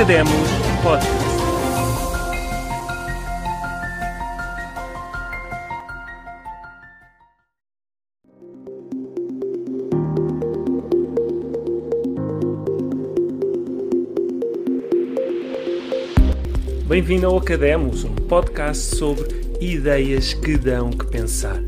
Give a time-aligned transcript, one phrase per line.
[0.00, 0.32] Academos
[0.82, 1.30] Podcast.
[16.86, 19.28] Bem-vindo ao Academos, um podcast sobre
[19.60, 21.62] ideias que dão que pensar.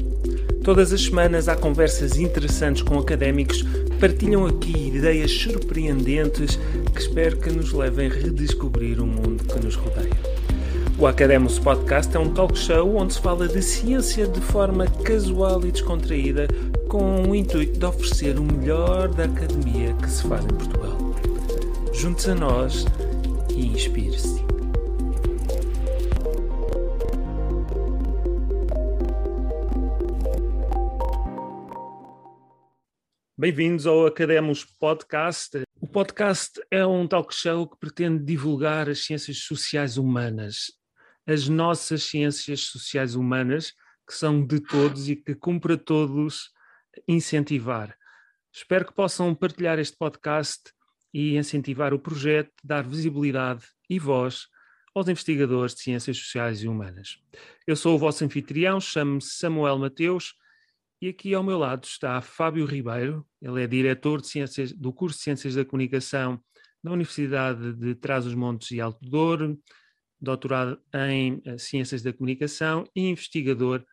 [0.64, 6.58] Todas as semanas há conversas interessantes com académicos que partilham aqui ideias surpreendentes
[6.92, 10.12] que espero que nos levem a redescobrir o mundo que nos rodeia.
[10.98, 15.64] O Academos Podcast é um talk show onde se fala de ciência de forma casual
[15.64, 16.46] e descontraída,
[16.88, 20.96] com o intuito de oferecer o melhor da academia que se faz em Portugal.
[21.92, 22.84] Junte-se a nós
[23.56, 24.42] e inspire-se.
[33.36, 35.62] Bem-vindos ao Academos Podcast.
[35.84, 40.70] O podcast é um talk show que pretende divulgar as ciências sociais humanas,
[41.26, 43.72] as nossas ciências sociais humanas,
[44.06, 46.50] que são de todos e que cumpre a todos
[47.08, 47.96] incentivar.
[48.52, 50.72] Espero que possam partilhar este podcast
[51.12, 54.46] e incentivar o projeto, dar visibilidade e voz
[54.94, 57.18] aos investigadores de ciências sociais e humanas.
[57.66, 60.32] Eu sou o vosso anfitrião, chamo-me Samuel Mateus
[61.02, 65.18] e aqui ao meu lado está Fábio Ribeiro, ele é diretor de ciências, do curso
[65.18, 66.40] de Ciências da Comunicação
[66.80, 69.58] da Universidade de Trás-os-Montes e Alto Douro,
[70.20, 73.84] doutorado em eh, Ciências da Comunicação e investigador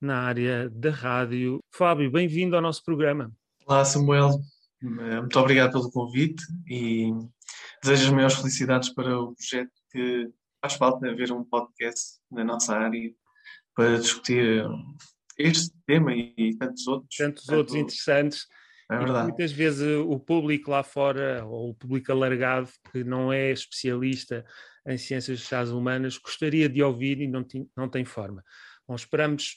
[0.00, 1.60] na área da rádio.
[1.72, 3.30] Fábio, bem-vindo ao nosso programa.
[3.64, 4.30] Olá, Samuel.
[4.82, 7.12] Eh, muito obrigado pelo convite e
[7.84, 10.28] desejo as maiores felicidades para o projeto que
[10.60, 13.14] faz falta haver um podcast na nossa área
[13.76, 14.64] para discutir
[15.38, 17.16] este tema e tantos outros.
[17.16, 18.46] Tantos tanto, outros interessantes.
[18.90, 19.28] É verdade.
[19.28, 24.44] muitas vezes o público lá fora, ou o público alargado, que não é especialista
[24.86, 28.44] em ciências sociais humanas, gostaria de ouvir e não tem, não tem forma.
[28.86, 29.56] Bom, esperamos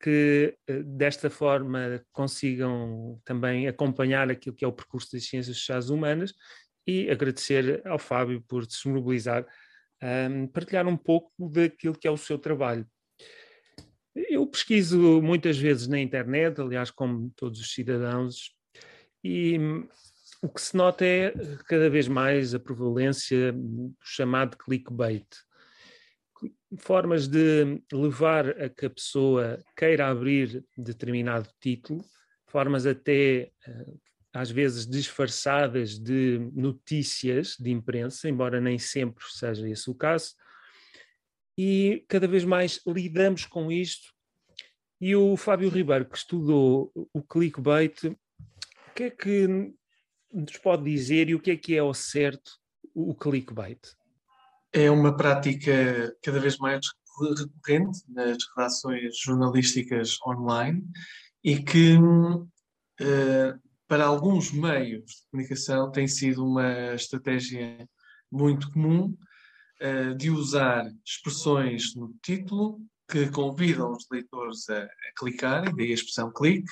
[0.00, 5.90] que eh, desta forma consigam também acompanhar aquilo que é o percurso das ciências sociais
[5.90, 6.32] humanas
[6.86, 9.44] e agradecer ao Fábio por se mobilizar,
[10.30, 12.86] um, partilhar um pouco daquilo que é o seu trabalho.
[14.28, 18.52] Eu pesquiso muitas vezes na internet, aliás, como todos os cidadãos,
[19.22, 19.88] e hum,
[20.42, 21.32] o que se nota é
[21.66, 25.26] cada vez mais a prevalência do chamado clickbait.
[26.78, 32.04] Formas de levar a que a pessoa queira abrir determinado título,
[32.46, 33.94] formas até eh,
[34.32, 40.34] às vezes disfarçadas de notícias de imprensa, embora nem sempre seja esse o caso,
[41.58, 44.14] e cada vez mais lidamos com isto.
[45.00, 49.72] E o Fábio Ribeiro, que estudou o clickbait, o que é que
[50.32, 52.52] nos pode dizer e o que é que é ao certo
[52.94, 53.80] o clickbait?
[54.72, 56.86] É uma prática cada vez mais
[57.20, 60.84] recorrente nas redações jornalísticas online
[61.42, 67.88] e que uh, para alguns meios de comunicação tem sido uma estratégia
[68.30, 69.16] muito comum
[69.82, 72.80] uh, de usar expressões no título
[73.10, 76.70] que convidam os leitores a, a clicar, daí a expressão clique,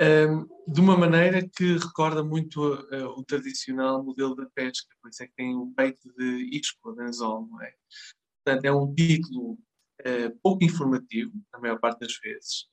[0.00, 5.10] um, ehm, de uma maneira que recorda muito uh, o tradicional modelo da pesca, por
[5.10, 7.72] isso é que tem o peito de isco, de anzol, não é?
[8.44, 12.66] Portanto, é um título uh, pouco informativo, na maior parte das vezes,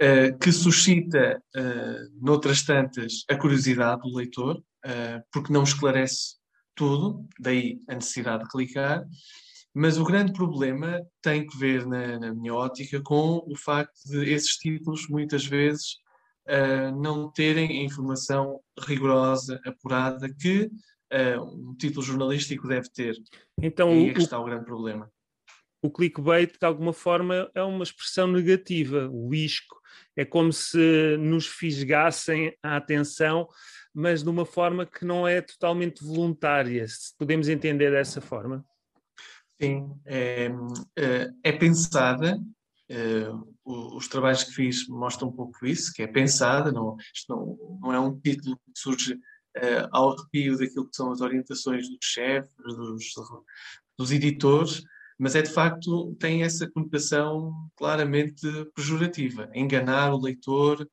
[0.00, 1.42] uh, que suscita,
[2.20, 4.62] noutras tantas, a curiosidade do leitor,
[5.32, 6.37] porque não esclarece
[6.78, 9.04] tudo, daí a necessidade de clicar.
[9.74, 14.32] Mas o grande problema tem que ver, na, na minha ótica, com o facto de
[14.32, 15.96] esses títulos muitas vezes
[16.48, 20.70] uh, não terem a informação rigorosa, apurada, que
[21.12, 23.14] uh, um título jornalístico deve ter.
[23.60, 25.10] Então, e aí é que está o grande problema.
[25.82, 29.08] O clickbait, de alguma forma, é uma expressão negativa.
[29.12, 29.76] O isco
[30.16, 33.48] é como se nos fisgassem a atenção
[33.98, 38.64] mas de uma forma que não é totalmente voluntária, se podemos entender dessa forma.
[39.60, 40.48] Sim, é,
[40.96, 42.40] é, é pensada,
[42.88, 43.28] é,
[43.64, 47.92] os trabalhos que fiz mostram um pouco isso, que é pensada, não, isto não, não
[47.92, 49.18] é um título que surge
[49.56, 53.04] é, ao arrepio daquilo que são as orientações dos chefes, dos,
[53.98, 54.80] dos editores,
[55.18, 58.46] mas é de facto, tem essa conotação claramente
[58.76, 60.88] pejorativa, enganar o leitor,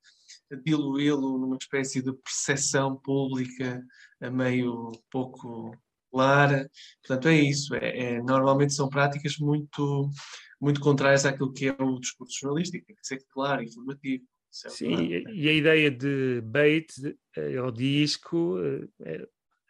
[0.63, 3.83] diluí-lo numa espécie de percepção pública
[4.31, 5.71] meio pouco
[6.11, 6.69] clara.
[7.01, 7.75] Portanto, é isso.
[7.75, 10.09] É, é, normalmente são práticas muito,
[10.61, 12.85] muito contrárias àquilo que é o discurso jornalístico.
[12.85, 14.23] Tem que ser claro, informativo.
[14.65, 15.35] É Sim, claro.
[15.35, 16.87] e a ideia de bait,
[17.61, 18.55] ou disco,
[19.01, 19.27] é,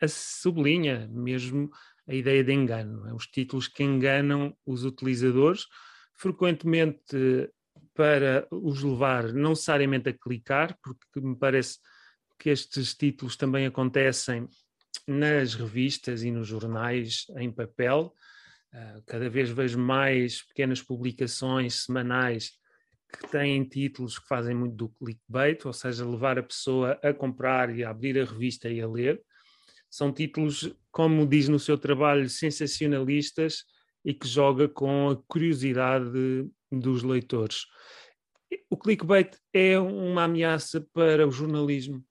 [0.07, 1.71] sublinha mesmo
[2.07, 3.07] a ideia de engano.
[3.07, 3.13] É?
[3.13, 5.65] Os títulos que enganam os utilizadores,
[6.13, 7.49] frequentemente
[7.93, 11.79] para os levar não necessariamente a clicar, porque me parece
[12.39, 14.47] que estes títulos também acontecem
[15.07, 18.13] nas revistas e nos jornais em papel.
[18.73, 22.51] Uh, cada vez vejo mais pequenas publicações semanais
[23.11, 27.73] que têm títulos que fazem muito do clickbait, ou seja, levar a pessoa a comprar
[27.73, 29.21] e a abrir a revista e a ler.
[29.89, 33.63] São títulos, como diz no seu trabalho, sensacionalistas
[34.03, 36.49] e que joga com a curiosidade
[36.79, 37.65] dos leitores.
[38.69, 42.03] O clickbait é uma ameaça para o jornalismo?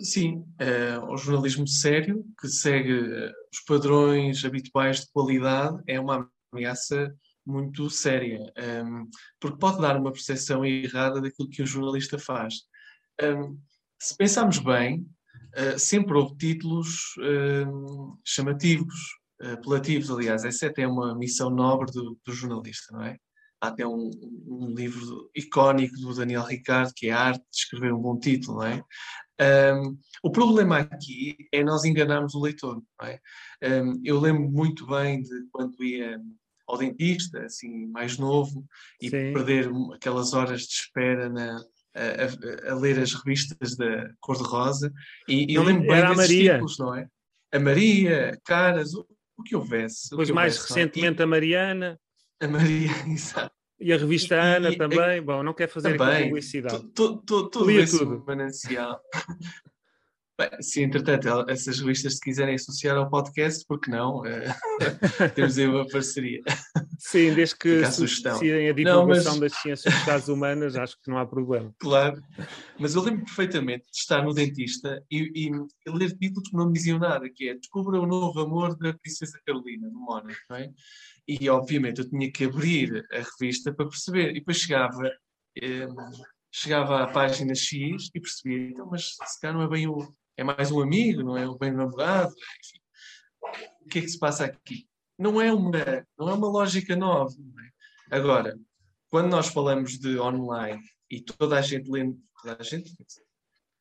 [0.00, 6.30] Sim, é, o jornalismo sério, que segue eh, os padrões habituais de qualidade, é uma
[6.50, 7.14] ameaça
[7.44, 12.54] muito séria, um, ehm, porque pode dar uma percepção errada daquilo que o jornalista faz.
[13.20, 13.58] Um, ehm,
[14.00, 15.06] se pensarmos bem,
[15.56, 18.94] uh, sempre houve títulos uh, chamativos,
[19.52, 23.16] apelativos, aliás, essa é até uma missão nobre do, do jornalista, não é?
[23.60, 24.10] Há até um,
[24.46, 28.58] um, livro icónico do Daniel Ricardo, que é a arte de escrever um bom título,
[28.58, 28.82] não é?
[29.74, 33.20] Um, o problema aqui é nós enganarmos o leitor, não é?
[33.62, 36.20] Um, eu lembro muito bem de quando ia
[36.66, 38.64] ao dentista, assim, mais novo,
[39.00, 39.32] e Sim.
[39.32, 41.56] perder aquelas horas de espera na,
[41.94, 44.92] a, a, a, ler as revistas da Cor-de-Rosa,
[45.28, 46.52] e, e eu lembro bem Era desses Maria.
[46.54, 47.06] títulos, não é?
[47.52, 48.92] A Maria, Caras,
[49.42, 50.10] o, que houvesse.
[50.10, 50.76] Depois, mais houvesse, é?
[50.82, 51.24] recentemente, é?
[51.24, 52.00] a Mariana.
[52.40, 53.54] A Maria, exato.
[53.80, 55.20] E a revista e, Ana e, também.
[55.22, 56.84] Bom, não quer fazer também, publicidade.
[56.94, 58.24] Tudo esse tudo.
[58.26, 59.00] manancial.
[60.42, 64.20] Bem, se entretanto essas revistas se quiserem associar ao podcast, porque não?
[64.20, 64.24] Uh,
[65.36, 66.42] temos aí uma parceria.
[66.98, 69.52] Sim, desde que associem a divulgação não, mas...
[69.52, 71.72] das ciências sociais humanas, acho que não há problema.
[71.78, 72.20] Claro,
[72.78, 76.72] mas eu lembro perfeitamente de estar no dentista e, e, ler títulos que não me
[76.72, 80.70] diziam nada, que é Descubra o novo amor da Princesa Carolina, no Mónaco, não é?
[81.28, 85.08] E obviamente eu tinha que abrir a revista para perceber, e depois chegava...
[85.62, 85.86] Eh,
[86.54, 90.06] chegava à página X e percebia, então, mas se calhar não é bem o,
[90.36, 92.80] é mais um amigo, não é um bem namorado, enfim.
[93.84, 94.88] O que é que se passa aqui?
[95.18, 97.34] Não é uma, não é uma lógica nova.
[98.10, 98.16] É?
[98.16, 98.58] Agora,
[99.08, 102.94] quando nós falamos de online e toda a gente lê, toda a gente,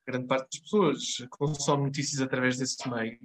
[0.06, 1.00] grande parte das pessoas
[1.30, 3.20] consome notícias através desse meio,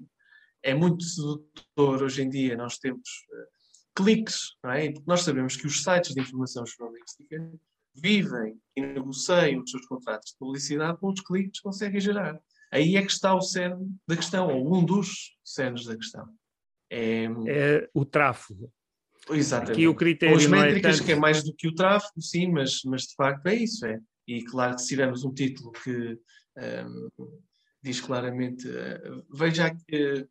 [0.62, 3.56] é muito sedutor hoje em dia nós temos uh,
[3.94, 4.90] cliques, não é?
[4.90, 7.52] Porque nós sabemos que os sites de informação jornalística
[7.94, 12.38] vivem e negociam os seus contratos de publicidade com os cliques que conseguem gerar.
[12.76, 16.28] Aí é que está o cerne da questão, ou um dos cernes da questão.
[16.90, 18.70] É, é o tráfego.
[19.30, 19.72] Exatamente.
[19.72, 21.06] Aqui o critério as métricas, é tanto...
[21.06, 23.86] que é mais do que o tráfego, sim, mas, mas de facto é isso.
[23.86, 23.98] É.
[24.28, 26.18] E claro que se tivermos um título que
[26.58, 27.08] um,
[27.82, 30.28] diz claramente uh, veja aqui uh,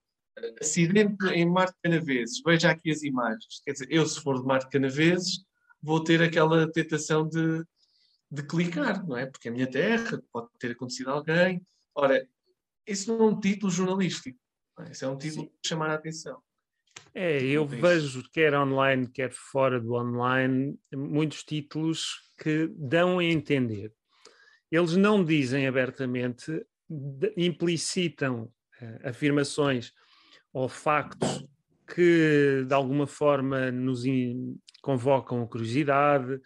[0.62, 3.62] acidente em Marte Canaveses, veja aqui as imagens.
[3.66, 5.44] Quer dizer, eu se for de Marte Canaveses
[5.82, 7.64] vou ter aquela tentação de,
[8.30, 9.26] de clicar, não é?
[9.26, 11.62] Porque é a minha terra, pode ter acontecido a alguém,
[11.96, 12.28] Ora,
[12.88, 14.38] isso não é um título jornalístico.
[14.80, 14.92] É?
[14.92, 15.52] Isso é um título Sim.
[15.62, 16.42] de chamar a atenção.
[17.14, 23.94] É, eu vejo, quer online, quer fora do online, muitos títulos que dão a entender.
[24.70, 26.66] Eles não dizem abertamente,
[27.38, 28.52] implicitam
[28.82, 29.94] uh, afirmações
[30.52, 31.46] ou factos
[31.94, 34.04] que de alguma forma nos
[34.82, 36.42] convocam curiosidade,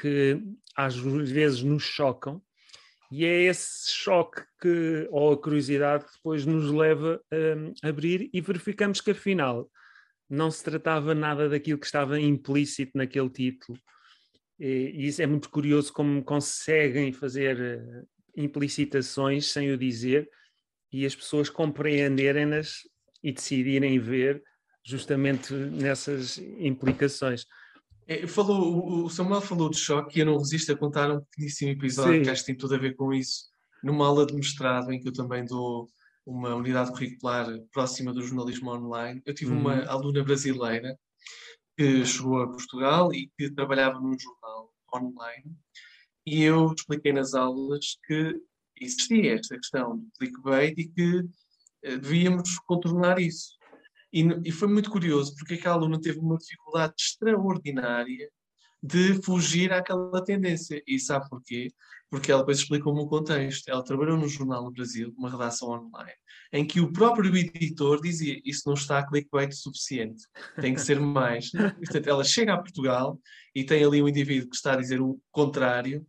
[0.00, 0.40] que
[0.76, 2.42] às vezes nos chocam,
[3.14, 7.22] e é esse choque que, ou a curiosidade que depois nos leva
[7.82, 9.70] a abrir e verificamos que afinal
[10.30, 13.78] não se tratava nada daquilo que estava implícito naquele título.
[14.58, 20.26] E, isso é muito curioso como conseguem fazer uh, implicitações sem o dizer
[20.90, 22.78] e as pessoas compreenderem-nas
[23.22, 24.42] e decidirem ver
[24.82, 27.44] justamente nessas implicações.
[28.06, 31.70] É, falou, o Samuel falou de choque e eu não resisto a contar um pequeníssimo
[31.70, 32.22] episódio Sim.
[32.22, 33.44] que acho que tem tudo a ver com isso.
[33.82, 35.88] Numa aula de mestrado em que eu também dou
[36.26, 39.60] uma unidade curricular próxima do jornalismo online, eu tive uhum.
[39.60, 40.96] uma aluna brasileira
[41.76, 45.56] que chegou a Portugal e que trabalhava num jornal online
[46.26, 48.40] e eu expliquei nas aulas que
[48.80, 51.22] existia esta questão do clickbait e que
[51.82, 53.58] eh, devíamos contornar isso.
[54.12, 58.28] E, e foi muito curioso porque aquela aluna teve uma dificuldade extraordinária
[58.82, 60.82] de fugir àquela tendência.
[60.86, 61.72] E sabe porquê?
[62.10, 63.68] Porque ela depois explicou-me o contexto.
[63.68, 66.12] Ela trabalhou no Jornal do Brasil, uma redação online,
[66.52, 70.24] em que o próprio editor dizia isso não está clickbait suficiente,
[70.60, 71.50] tem que ser mais.
[71.78, 73.18] Portanto, ela chega a Portugal
[73.54, 76.04] e tem ali um indivíduo que está a dizer o contrário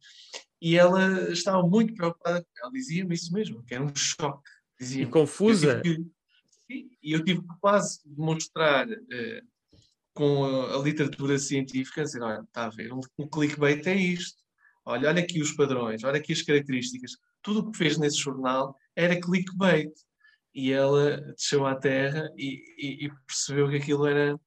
[0.61, 2.45] e ela estava muito preocupada.
[2.57, 4.49] Ela dizia-me isso mesmo, que era um choque
[4.81, 5.81] e confusa.
[6.69, 9.47] E eu tive que quase demonstrar uh,
[10.13, 14.41] com a, a, literatura científica, dizer, olha, está a ver, um clickbait é isto.
[14.85, 17.11] Olha, olha aqui os padrões, olha aqui as características.
[17.41, 19.91] Tudo o que fez nesse jornal era clickbait.
[20.53, 24.39] E ela desceu à terra e, e, e percebeu que aquilo era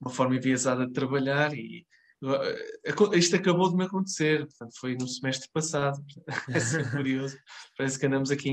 [0.00, 1.86] uma forma enviesada de trabalhar e
[2.22, 5.98] uh, isto acabou de me acontecer, portanto foi no semestre passado,
[6.50, 7.38] é curioso,
[7.76, 8.50] parece que andamos aqui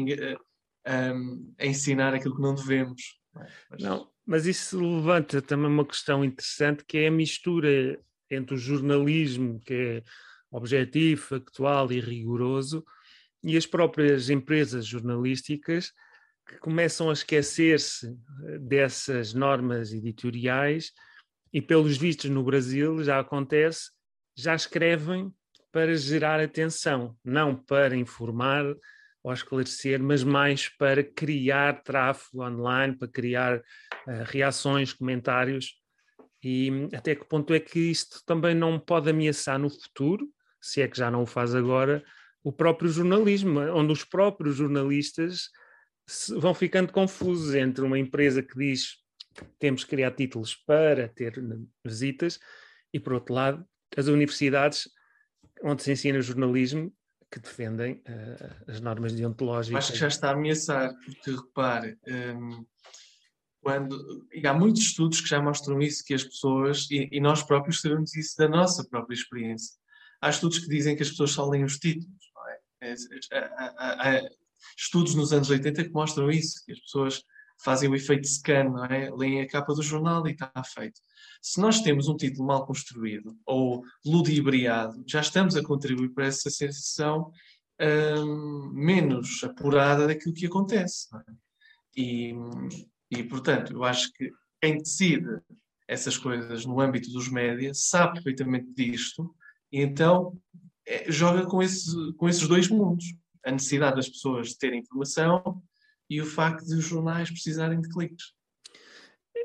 [0.85, 1.11] a,
[1.59, 3.01] a, ensinar aquilo que não devemos.
[3.69, 3.81] Mas...
[3.81, 7.99] Não, mas isso levanta também uma questão interessante que é a mistura
[8.29, 10.03] entre o jornalismo, que é
[10.51, 12.85] objetivo, factual e rigoroso,
[13.43, 15.91] e as próprias empresas jornalísticas
[16.47, 18.15] que começam a esquecer-se
[18.61, 20.91] dessas normas editoriais
[21.51, 23.91] e, pelos vistos no Brasil, já acontece,
[24.35, 25.33] já escrevem
[25.71, 28.65] para gerar atenção, não para informar
[29.23, 35.81] ou esclarecer, mas mais para criar tráfego online, para criar uh, reações, comentários.
[36.43, 40.29] E até que ponto é que isto também não pode ameaçar no futuro,
[40.61, 42.03] se é que já não o faz agora,
[42.43, 45.49] o próprio jornalismo, onde os próprios jornalistas
[46.37, 48.97] vão ficando confusos entre uma empresa que diz
[49.33, 51.41] que temos que criar títulos para ter
[51.85, 52.39] visitas
[52.93, 53.65] e, por outro lado,
[53.95, 54.89] as universidades
[55.63, 56.93] onde se ensina jornalismo
[57.33, 59.85] que defendem uh, as normas deontológicas.
[59.85, 62.63] Acho que já está a ameaçar, porque repare, um,
[63.59, 67.81] quando, há muitos estudos que já mostram isso, que as pessoas, e, e, nós próprios
[67.81, 69.75] sabemos isso da nossa própria experiência.
[70.21, 72.59] Há estudos que dizem que as pessoas só leem os títulos, não é?
[72.81, 72.93] é,
[73.31, 74.29] é, é, é
[74.77, 77.23] estudos nos anos 80 que mostram isso, que as pessoas
[77.63, 79.09] fazem o efeito scan, não é?
[79.11, 80.99] leem a capa do jornal e está feito.
[81.41, 86.49] Se nós temos um título mal construído ou ludibriado, já estamos a contribuir para essa
[86.49, 87.31] sensação
[87.79, 91.07] hum, menos apurada daquilo que acontece.
[91.15, 91.31] É?
[91.95, 92.33] E,
[93.11, 95.39] e, portanto, eu acho que quem decide
[95.87, 99.35] essas coisas no âmbito dos médias sabe perfeitamente disto
[99.71, 100.37] e então
[100.87, 103.05] é, joga com, esse, com esses dois mundos
[103.45, 105.61] a necessidade das pessoas de terem informação
[106.13, 108.33] e o facto de os jornais precisarem de cliques.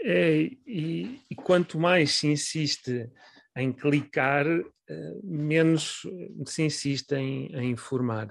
[0.02, 3.10] É, e, e, quanto mais se insiste
[3.56, 6.02] em clicar, uh, menos
[6.46, 8.28] se insiste em, em informar.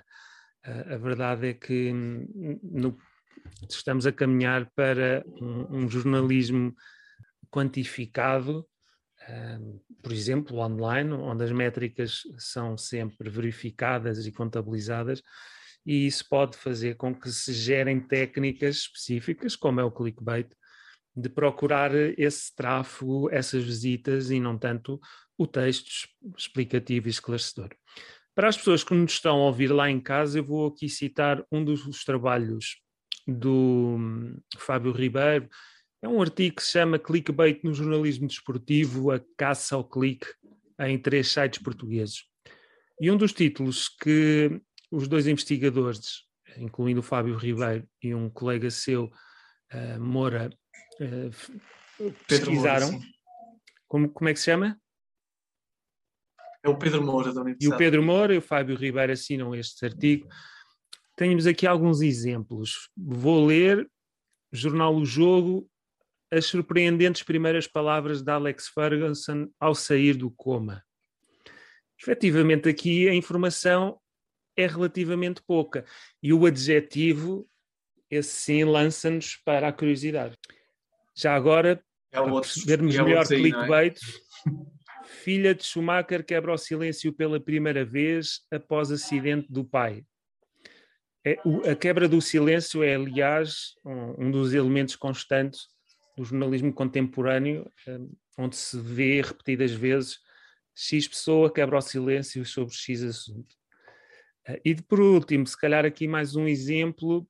[0.65, 2.97] Uh, a verdade é que no,
[3.69, 6.73] estamos a caminhar para um, um jornalismo
[7.49, 8.65] quantificado,
[9.27, 15.21] uh, por exemplo, online, onde as métricas são sempre verificadas e contabilizadas,
[15.87, 20.49] e isso pode fazer com que se gerem técnicas específicas, como é o clickbait,
[21.15, 24.99] de procurar esse tráfego, essas visitas e não tanto
[25.37, 25.89] o texto
[26.37, 27.69] explicativo e esclarecedor.
[28.35, 31.41] Para as pessoas que nos estão a ouvir lá em casa, eu vou aqui citar
[31.49, 32.81] um dos trabalhos
[33.25, 35.47] do hum, Fábio Ribeiro.
[36.01, 40.27] É um artigo que se chama Clickbait no jornalismo desportivo, a caça ao clique
[40.81, 42.25] em três sites portugueses.
[42.99, 46.23] E um dos títulos que os dois investigadores,
[46.57, 50.49] incluindo o Fábio Ribeiro e um colega seu, uh, Moura,
[50.99, 52.91] uh, pesquisaram.
[52.91, 53.07] Moura,
[53.87, 54.79] como, como é que se chama?
[56.63, 57.71] É o Pedro Moura da Universidade.
[57.71, 60.27] E o Pedro Moura e o Fábio Ribeiro assinam este artigo.
[61.15, 62.89] Temos aqui alguns exemplos.
[62.95, 63.89] Vou ler,
[64.51, 65.69] Jornal O Jogo,
[66.31, 70.83] as surpreendentes primeiras palavras de Alex Ferguson ao sair do coma.
[71.99, 73.99] Efetivamente, aqui a informação
[74.57, 75.85] é relativamente pouca.
[76.21, 77.47] E o adjetivo,
[78.09, 80.35] esse sim, lança-nos para a curiosidade.
[81.15, 83.39] Já agora, é para percebermos é melhor aí, é?
[83.39, 84.51] clickbait, é?
[85.05, 90.03] filha de Schumacher quebra o silêncio pela primeira vez após acidente do pai.
[91.25, 95.67] É, o, a quebra do silêncio é, aliás, um, um, dos elementos constantes
[96.15, 100.19] do jornalismo contemporâneo, um, onde se vê repetidas vezes
[100.73, 103.55] X pessoa quebra o silêncio sobre X assunto.
[104.63, 107.27] E por último, se calhar aqui mais um exemplo,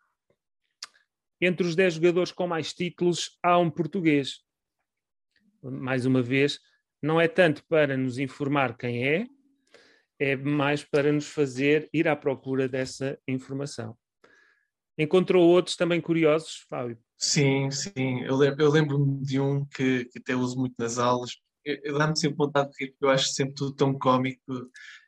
[1.42, 4.44] entre os 10 jogadores com mais títulos há um português.
[5.64, 6.60] Mais uma vez,
[7.02, 9.28] não é tanto para nos informar quem é,
[10.20, 13.98] é mais para nos fazer ir à procura dessa informação.
[14.98, 16.98] Encontrou outros também curiosos, Fábio?
[17.18, 18.22] Sim, sim.
[18.24, 21.32] Eu lembro-me lembro de um que, que, até uso muito nas aulas.
[21.98, 24.42] Dá-me sempre vontade de rir, porque eu acho sempre tudo tão cómico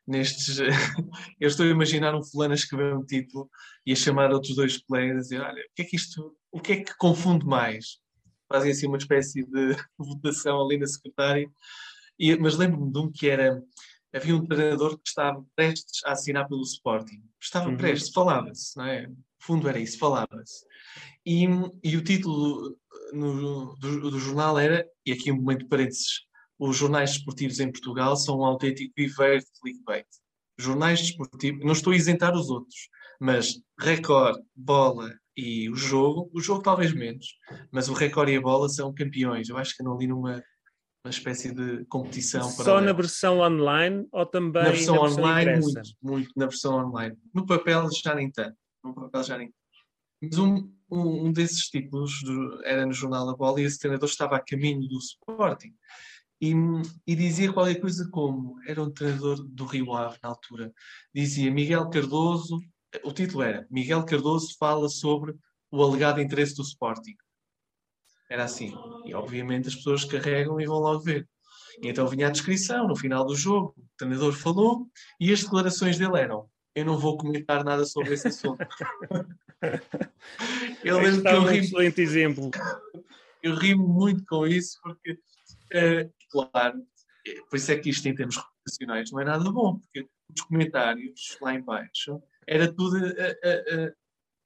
[0.09, 0.59] nestes.
[1.39, 3.49] eu estou a imaginar um fulano a escrever um título
[3.85, 6.59] e a chamar outros dois colegas a dizer: olha, o que é que isto, o
[6.59, 7.97] que é que confunde mais?
[8.51, 11.49] Fazem assim uma espécie de votação ali na secretária.
[12.17, 13.61] E, mas lembro-me de um que era.
[14.11, 17.23] Havia um treinador que estava prestes a assinar pelo Sporting.
[17.39, 17.77] Estava uhum.
[17.77, 19.07] prestes, falava-se, não é?
[19.39, 20.65] fundo era isso, falava-se.
[21.25, 21.45] E,
[21.83, 22.77] e, o título
[23.13, 26.21] no, do, do, jornal era, e aqui um momento de parênteses,
[26.59, 30.05] os jornais desportivos em Portugal são um autêntico viveiro de clickbait.
[30.57, 32.89] Jornais desportivos, não estou a isentar os outros,
[33.19, 37.37] mas Record, Bola e o jogo, o jogo talvez menos,
[37.71, 39.47] mas o Record e a Bola são campeões.
[39.47, 40.43] Eu acho que não ali numa
[41.03, 42.43] uma espécie de competição.
[42.43, 45.51] Só na versão online ou também na versão, na versão online?
[45.51, 45.81] Impressa?
[45.81, 47.17] Muito, muito na versão online.
[47.33, 48.57] No papel já nem tanto.
[48.83, 49.53] No papel já nem
[50.21, 54.43] Mas um, um, desses do, era no Jornal da Bola e esse treinador estava a
[54.43, 55.73] caminho do Sporting.
[56.41, 56.53] E,
[57.05, 60.71] e, dizia qualquer coisa como era um treinador do Rio Ave na altura.
[61.13, 62.57] Dizia Miguel Cardoso,
[63.03, 65.35] o título era Miguel Cardoso fala sobre
[65.69, 67.15] o alegado interesse do Sporting.
[68.29, 68.73] Era assim.
[69.05, 71.27] E obviamente as pessoas carregam e vão logo ver.
[71.81, 73.73] E então vinha a descrição no final do jogo.
[73.77, 74.87] O treinador falou
[75.19, 78.59] e as declarações dele eram: Eu não vou comentar nada sobre esse assunto.
[80.83, 81.59] eu lembro que eu ri.
[81.59, 82.51] Um excelente exemplo.
[83.41, 86.83] Eu ri muito com isso porque, uh, claro,
[87.49, 91.37] por isso é que isto em termos reputacionais não é nada bom, porque os comentários
[91.41, 93.93] lá embaixo era tudo a, a, a,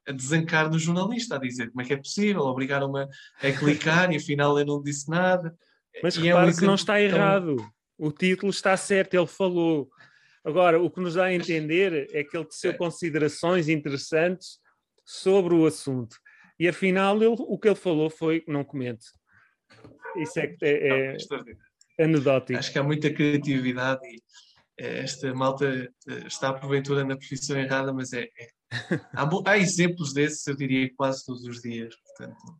[0.09, 4.17] a desancar no jornalista, a dizer como é que é possível, obrigaram-me a, clicar e
[4.17, 5.55] afinal eu não disse nada.
[6.01, 7.55] Mas e repare é um que não está errado.
[7.97, 9.89] O título está certo, ele falou.
[10.43, 12.73] Agora, o que nos dá a entender é que ele teceu é.
[12.73, 14.59] considerações interessantes
[15.05, 16.17] sobre o assunto.
[16.59, 19.05] E afinal, ele, o que ele falou foi não comente.
[20.17, 21.17] Isso é, é, é
[21.99, 22.59] anedótico.
[22.59, 24.21] Acho que há muita criatividade e
[24.79, 25.65] eh, esta malta
[26.07, 28.47] eh, está porventura na profissão errada, mas é, é
[29.13, 31.95] há, há, exemplos desses, eu diria, quase todos os dias.
[31.95, 32.59] Portanto,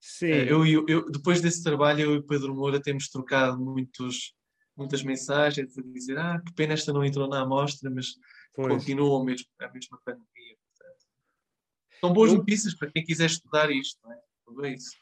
[0.00, 0.26] Sim.
[0.26, 4.34] Eh, eu, eu, eu, depois desse trabalho, eu e o Pedro Moura temos trocado muitos,
[4.76, 8.08] muitas mensagens a dizer ah, que pena esta não entrou na amostra, mas
[8.54, 8.68] pois.
[8.68, 10.56] continua a mesma, a mesma pandemia.
[10.76, 11.06] Portanto.
[12.00, 14.20] São boas notícias para quem quiser estudar isto, não é?
[14.44, 14.94] Tudo isso.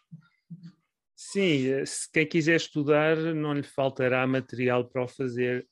[1.24, 5.66] Sim, eh, se quem quiser estudar, não lhe faltará material para o fazer,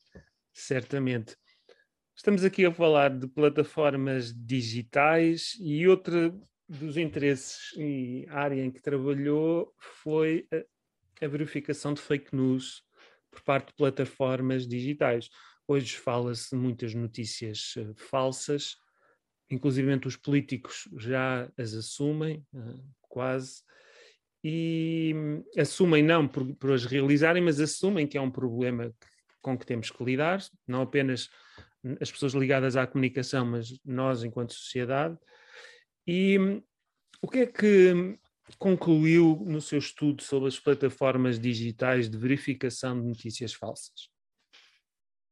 [0.53, 1.35] certamente.
[2.15, 6.33] Estamos aqui a falar de plataformas digitais e outra
[6.69, 12.81] dos interesses e área em que trabalhou foi a, a verificação de fake news
[13.29, 15.29] por parte de plataformas digitais.
[15.67, 18.77] Hoje fala-se muitas notícias uh, falsas,
[19.49, 23.61] inclusive os políticos já as assumem, uh, quase,
[24.43, 28.93] e um, assumem não por, por, as realizarem, mas assumem que é um problema
[29.41, 31.29] com que temos que lidar, não apenas
[31.99, 35.17] as pessoas ligadas à comunicação, mas nós enquanto sociedade.
[36.07, 36.37] E
[37.21, 38.17] o que é que
[38.57, 44.09] concluiu no seu estudo sobre as plataformas digitais de verificação de notícias falsas?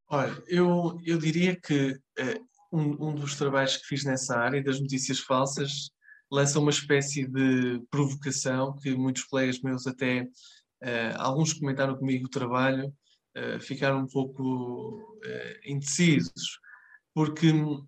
[0.08, 4.80] Olha, eu, eu diria que uh, um, um dos trabalhos que fiz nessa área das
[4.80, 5.92] notícias falsas
[6.32, 12.30] lança uma espécie de provocação que muitos colegas meus até, uh, alguns comentaram comigo o
[12.30, 12.94] trabalho,
[13.38, 16.60] uh, ficaram um pouco uh, indecisos,
[17.14, 17.86] porque um,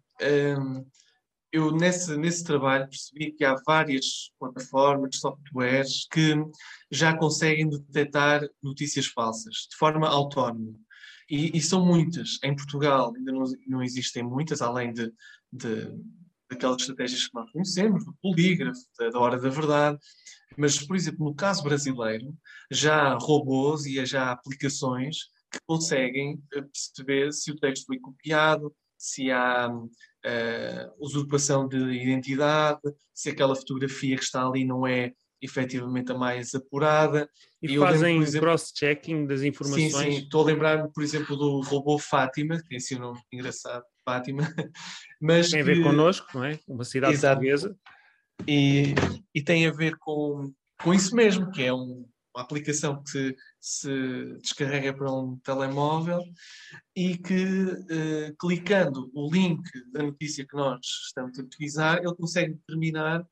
[1.51, 6.36] eu nesse, nesse trabalho percebi que há várias plataformas, softwares que
[6.89, 10.73] já conseguem detectar notícias falsas de forma autónoma.
[11.30, 12.39] E, e são muitas.
[12.43, 15.13] Em Portugal ainda não, não existem muitas, além de,
[15.51, 15.93] de
[16.51, 19.97] daquelas estratégias que nós conhecemos, do polígrafo, da, da hora da verdade.
[20.57, 22.35] Mas, por exemplo, no caso brasileiro,
[22.69, 25.17] já há robôs e já há aplicações
[25.51, 32.79] que conseguem eh, perceber se o texto foi copiado, se há uh, usurpação de identidade,
[33.13, 37.27] se aquela fotografia que está ali não é efetivamente a mais apurada.
[37.61, 39.93] E, e fazem cross-checking das informações?
[39.93, 40.17] Sim, sim.
[40.19, 44.41] Estou a lembrar-me, por exemplo, do robô Fátima, que tem assim um nome engraçado, Fátima.
[45.21, 45.83] Mas tem a ver que...
[45.83, 46.59] connosco, não é?
[46.67, 47.35] Uma cidade Exato.
[47.35, 47.77] portuguesa.
[48.47, 48.95] E,
[49.33, 53.89] e tem a ver com, com isso mesmo, que é um, uma aplicação que se
[54.41, 56.23] descarrega para um telemóvel
[56.95, 59.61] e que, uh, clicando o link
[59.91, 63.23] da notícia que nós estamos a utilizar, ele consegue determinar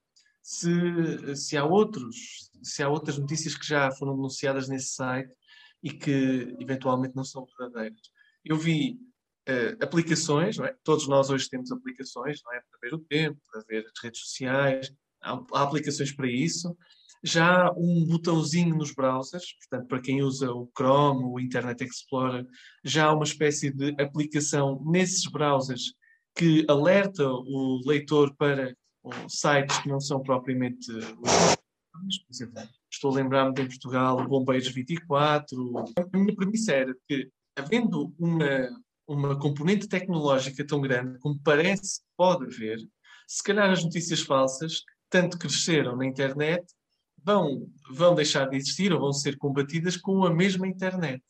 [0.43, 5.31] se, se, há outros, se há outras notícias que já foram denunciadas nesse site
[5.81, 8.01] e que eventualmente não são verdadeiras.
[8.43, 8.97] Eu vi
[9.49, 10.75] uh, aplicações, é?
[10.83, 12.61] todos nós hoje temos aplicações é?
[12.69, 16.75] para ver o tempo, para ver as redes sociais, há, há aplicações para isso
[17.23, 22.45] já há um botãozinho nos browsers, portanto, para quem usa o Chrome, o Internet Explorer,
[22.83, 25.93] já há uma espécie de aplicação nesses browsers
[26.35, 28.73] que alerta o leitor para
[29.27, 30.87] sites que não são propriamente.
[32.89, 35.85] Estou a lembrar-me de Portugal, Bombeiros 24.
[35.97, 38.69] A minha premissa era que, havendo uma,
[39.09, 42.77] uma componente tecnológica tão grande como parece que pode haver,
[43.27, 46.63] se calhar as notícias falsas, tanto cresceram na internet,
[47.23, 51.23] vão, vão deixar de existir ou vão ser combatidas com a mesma internet.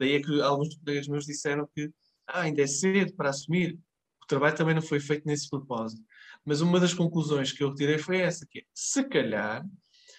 [0.00, 1.90] Daí é que alguns colegas meus disseram que
[2.26, 3.78] ah, ainda é cedo para assumir.
[4.22, 6.02] O trabalho também não foi feito nesse propósito.
[6.42, 9.64] Mas uma das conclusões que eu retirei foi essa, que é, se calhar,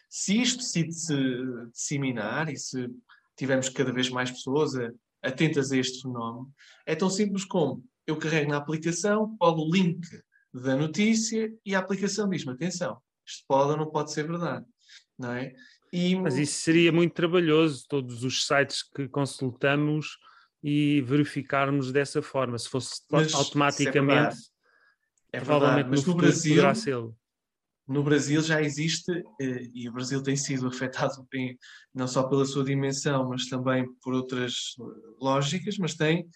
[0.08, 2.88] se isto se disseminar e se
[3.36, 4.76] tivermos cada vez mais pessoas
[5.24, 6.52] atentas a este fenómeno,
[6.86, 10.02] é tão simples como eu carrego na aplicação, colo o link
[10.54, 14.66] da notícia e a aplicação diz-me, atenção, isto pode ou não pode ser verdade,
[15.18, 15.54] não é?
[15.92, 16.16] E...
[16.16, 20.18] Mas isso seria muito trabalhoso, todos os sites que consultamos
[20.64, 24.36] e verificarmos dessa forma, se fosse Mas, automaticamente,
[25.32, 27.16] é, é provavelmente Mas no, Brasil,
[27.88, 31.26] no Brasil já existe, eh, e o Brasil tem sido afetado
[31.94, 34.76] não só pela sua dimensão, mas também por outras
[35.22, 36.28] lógicas, mas tem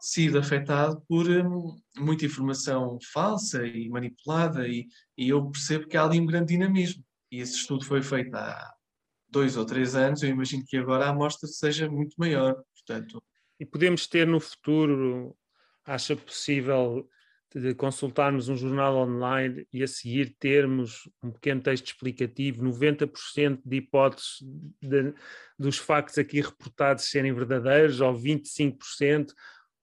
[0.00, 6.04] sido afetado por hum, muita informação falsa e manipulada, e, e, eu percebo que há
[6.04, 7.04] ali um grande dinamismo.
[7.30, 8.72] E esse estudo foi feito há
[9.28, 12.56] dois ou três anos, eu imagino que agora a amostra seja muito maior.
[12.74, 13.22] Portanto...
[13.58, 15.36] E podemos ter no futuro,
[15.84, 17.06] acha possível
[17.54, 23.76] de consultarmos um jornal online e a seguir termos um pequeno texto explicativo, 90% de
[23.76, 24.38] hipóteses
[24.80, 25.12] de,
[25.58, 29.32] dos factos aqui reportados serem verdadeiros, ou 25%,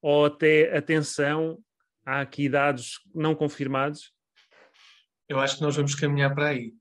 [0.01, 1.59] ou até, atenção,
[2.05, 4.13] há aqui dados não confirmados?
[5.27, 6.73] Eu acho que nós vamos caminhar para aí.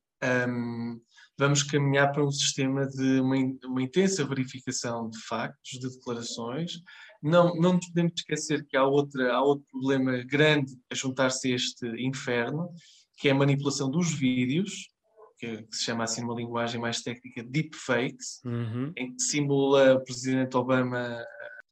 [0.49, 1.01] Um,
[1.38, 6.81] vamos caminhar para um sistema de uma, uma, intensa verificação de factos, de declarações.
[7.22, 11.57] Não, não nos podemos esquecer que há, outra, há outro problema grande a juntar-se a
[11.57, 12.70] este inferno,
[13.18, 14.90] que é a manipulação dos vídeos,
[15.38, 18.92] que, que, se chama assim numa linguagem mais técnica deepfakes, uhum.
[18.96, 21.24] em que simula o presidente Obama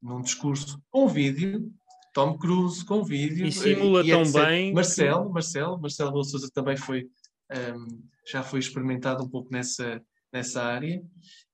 [0.02, 1.72] num discurso com vídeo,
[2.12, 3.46] Tom Cruise com vídeo.
[3.46, 4.72] E simula e, tão bem.
[4.72, 7.08] Marcelo, Marcelo, Marcelo Rebelo Sousa também foi,
[7.50, 10.00] um, já foi experimentado um pouco nessa,
[10.32, 11.02] nessa área.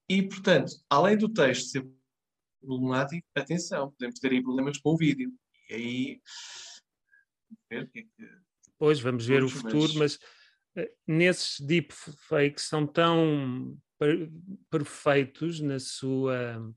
[0.09, 1.88] E, portanto, além do texto ser
[2.61, 5.33] problemático, atenção, podemos ter aí problemas com o vídeo.
[5.68, 6.20] E aí.
[7.68, 8.40] Ver o que é que.
[8.79, 10.18] Pois, vamos ver o futuro, mas,
[10.75, 14.31] mas uh, nesses deepfakes são tão per
[14.70, 16.73] perfeitos na sua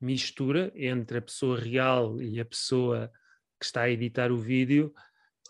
[0.00, 3.10] mistura entre a pessoa real e a pessoa
[3.58, 4.92] que está a editar o vídeo,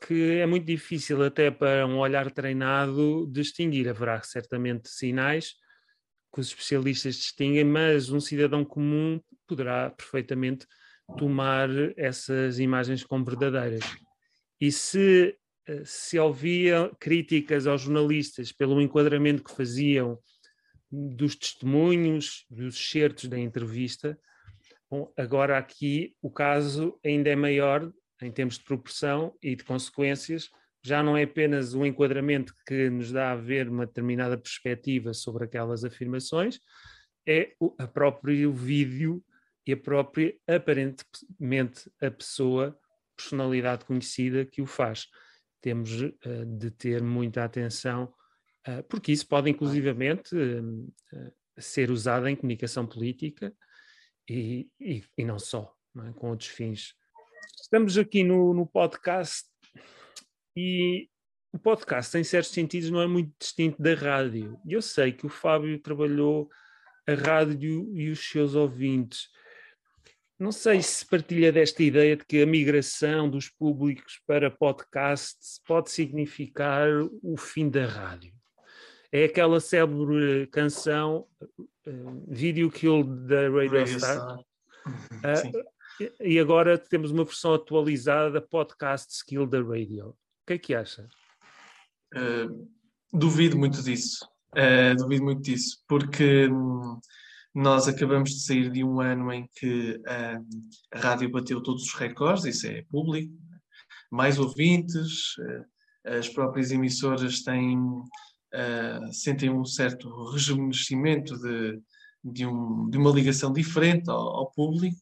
[0.06, 3.88] que é muito difícil até para um olhar treinado distinguir.
[3.88, 5.54] Haverá certamente sinais
[6.32, 10.66] que os especialistas distinguem, mas um cidadão comum poderá perfeitamente
[11.18, 13.84] tomar essas imagens como verdadeiras.
[14.60, 20.18] E se eh, se ouvia críticas aos jornalistas pelo enquadramento que faziam
[20.90, 24.18] dos testemunhos, dos certos da entrevista,
[24.92, 30.50] Bom, agora aqui o caso ainda é maior em termos de proporção e de consequências,
[30.84, 35.44] já não é apenas o enquadramento que nos dá a ver uma determinada perspectiva sobre
[35.44, 36.60] aquelas afirmações,
[37.26, 39.24] é o próprio vídeo
[39.66, 42.78] e a própria, aparentemente, a pessoa,
[43.16, 45.06] personalidade conhecida que o faz.
[45.60, 48.12] Temos uh, de ter muita atenção,
[48.66, 50.92] uh, porque isso pode inclusivamente uh,
[51.58, 53.54] ser usado em comunicação política,
[54.28, 56.12] e, e, e não só, não é?
[56.12, 56.94] com outros fins.
[57.60, 59.48] Estamos aqui no, no podcast
[60.56, 61.08] e
[61.52, 64.58] o podcast, em certos sentidos, não é muito distinto da rádio.
[64.66, 66.48] Eu sei que o Fábio trabalhou
[67.06, 69.28] a rádio e os seus ouvintes.
[70.42, 75.88] Não sei se partilha desta ideia de que a migração dos públicos para podcasts pode
[75.88, 76.88] significar
[77.22, 78.34] o fim da rádio.
[79.12, 81.28] É aquela célebre canção
[81.86, 84.16] uh, Video Killed the Radio, Radio Star.
[84.16, 85.46] Star.
[85.46, 90.08] Uh, e agora temos uma versão atualizada Podcast Kill the Radio.
[90.08, 91.08] O que é que acha?
[92.16, 92.68] Uh,
[93.12, 94.28] duvido muito disso.
[94.56, 96.98] Uh, duvido muito disso, porque hum,
[97.54, 101.94] nós acabamos de sair de um ano em que hum, a rádio bateu todos os
[101.94, 103.32] recordes, isso é público,
[104.10, 105.34] mais ouvintes,
[106.04, 107.78] as próprias emissoras têm
[108.52, 111.80] uh, sentem um certo rejuvenescimento de,
[112.22, 115.00] de, um, de uma ligação diferente ao, ao, público.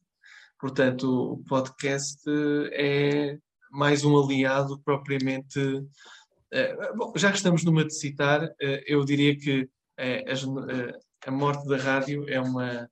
[0.59, 2.23] Portanto, o podcast
[2.73, 3.39] é
[3.71, 5.59] mais um aliado propriamente.
[5.59, 9.69] Uh, bom, já que estamos numa de citar, uh, eu diria que
[10.27, 10.43] as,
[11.27, 12.89] a morte da rádio é uma,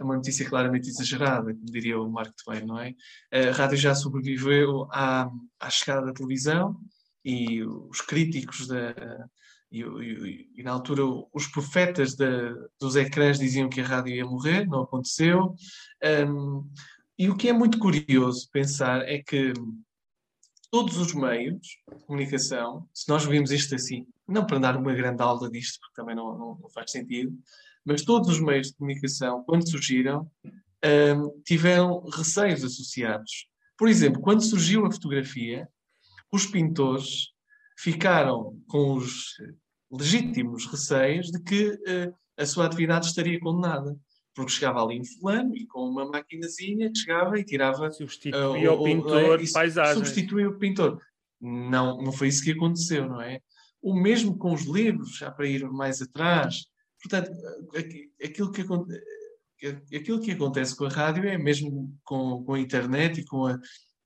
[0.00, 2.94] é uma notícia claramente exagerada, diria o Mark Twain, não é?
[3.32, 6.76] A rádio já sobreviveu à, à chegada da televisão
[7.24, 8.94] e os críticos da,
[9.74, 12.16] e, e, e, na altura os profetas
[12.80, 15.56] dos ecrãs diziam que a rádio ia morrer, não aconteceu.
[16.28, 16.70] Um,
[17.18, 19.52] e o que é muito curioso pensar é que
[20.70, 25.22] todos os meios de comunicação, se nós vimos isto assim, não para dar uma grande
[25.22, 27.36] aula disto, porque também não, não, não faz sentido,
[27.84, 33.48] mas todos os meios de comunicação, quando surgiram, um, tiveram receios associados.
[33.76, 35.68] Por exemplo, quando surgiu a fotografia,
[36.32, 37.28] os pintores
[37.76, 39.34] ficaram com os
[39.90, 43.96] legítimos receios de que uh, a sua atividade estaria condenada
[44.34, 47.90] porque chegava ali um fulano e com uma maquinazinha chegava e tirava.
[47.90, 49.94] Substituía uh, o, o pintor de paisagem.
[49.94, 51.00] Substituía o pintor.
[51.40, 53.40] Não, não foi isso que aconteceu, não é?
[53.84, 56.64] O mesmo com os livros, já para ir mais atrás.
[57.02, 57.30] Portanto,
[58.22, 58.62] aquilo que,
[59.94, 63.58] aquilo que acontece com a rádio é mesmo com, com a internet e com a,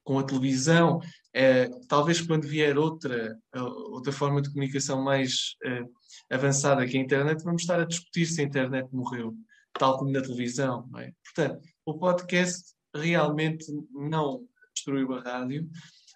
[0.02, 1.00] com a televisão.
[1.32, 5.84] É, talvez quando vier outra, outra forma de comunicação mais é,
[6.28, 9.32] avançada que a internet, vamos estar a discutir se a internet morreu
[9.74, 10.90] tal como na televisão.
[10.96, 11.12] É?
[11.24, 15.68] Portanto, o podcast realmente não destruiu a rádio,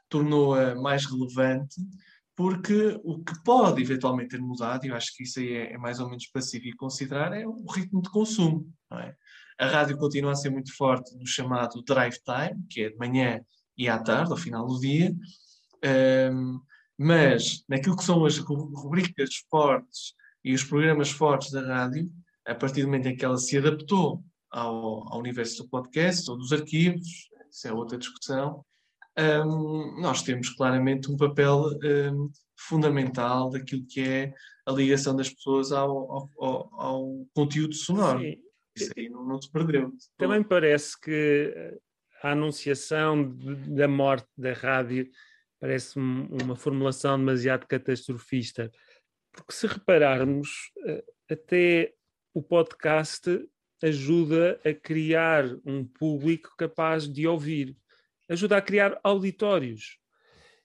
[0.08, 1.76] tornou-a mais relevante,
[2.34, 5.78] porque o que pode eventualmente ter mudado, e eu acho que isso aí é, é
[5.78, 8.66] mais ou menos pacífico considerar, é o ritmo de consumo.
[8.92, 9.14] É?
[9.58, 13.40] A rádio continua a ser muito forte no chamado drive time, que é de manhã
[13.76, 15.14] e à tarde, ao final do dia,
[16.32, 16.60] um,
[16.98, 20.14] mas naquilo que são as rubricas fortes
[20.44, 22.10] e os programas fortes da rádio,
[22.46, 26.36] a partir do momento em que ela se adaptou ao, ao universo do podcast ou
[26.36, 28.64] dos arquivos, isso é outra discussão,
[29.18, 31.64] um, nós temos claramente um papel
[32.12, 34.34] um, fundamental daquilo que é
[34.66, 38.20] a ligação das pessoas ao, ao, ao conteúdo sonoro.
[38.20, 38.36] Sim.
[38.76, 39.92] Isso aí não, não se perdeu.
[40.16, 41.78] Também parece que
[42.22, 43.36] a anunciação
[43.68, 45.10] da morte da rádio
[45.60, 48.70] parece uma formulação demasiado catastrofista,
[49.32, 51.94] porque se repararmos, eh, até
[52.34, 53.48] o podcast
[53.82, 57.76] ajuda a criar um público capaz de ouvir,
[58.28, 59.98] ajuda a criar auditórios.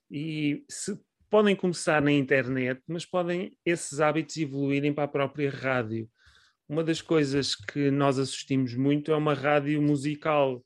[0.10, 6.10] E se, podem começar na internet, mas podem esses hábitos evoluírem para a própria rádio.
[6.68, 10.64] Uma das coisas que nós assistimos muito é uma rádio musical.